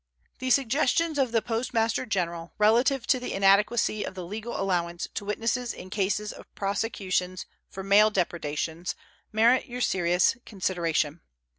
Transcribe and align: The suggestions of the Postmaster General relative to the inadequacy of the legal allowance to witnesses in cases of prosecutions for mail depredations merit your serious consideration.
The 0.39 0.49
suggestions 0.49 1.19
of 1.19 1.31
the 1.31 1.43
Postmaster 1.43 2.07
General 2.07 2.53
relative 2.57 3.05
to 3.05 3.19
the 3.19 3.33
inadequacy 3.33 4.03
of 4.03 4.15
the 4.15 4.25
legal 4.25 4.59
allowance 4.59 5.07
to 5.13 5.25
witnesses 5.25 5.73
in 5.75 5.91
cases 5.91 6.33
of 6.33 6.51
prosecutions 6.55 7.45
for 7.69 7.83
mail 7.83 8.09
depredations 8.09 8.95
merit 9.31 9.67
your 9.67 9.81
serious 9.81 10.37
consideration. 10.43 11.21